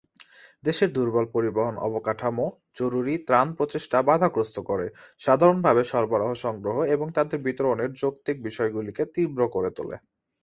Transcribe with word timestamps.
দেশের 0.63 0.89
দুর্বল 0.93 1.25
পরিবহন 1.35 1.75
অবকাঠামো 1.87 2.45
জরুরি 2.75 3.15
ত্রাণ 3.27 3.47
প্রচেষ্টা 3.57 3.97
বাধাগ্রস্ত 4.01 4.57
করে, 4.61 4.87
সাধারণভাবে 5.19 5.81
সরবরাহ 5.83 6.31
সংগ্রহ 6.45 6.77
এবং 6.95 7.07
তাদের 7.17 7.39
বিতরণের 7.45 7.91
যৌক্তিক 7.93 8.37
বিষয়গুলিকে 8.43 9.03
তীব্র 9.13 9.41
করে 9.47 9.69
তোলে। 9.77 9.97